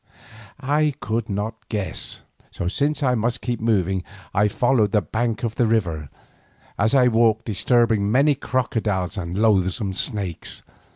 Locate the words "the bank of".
4.93-5.53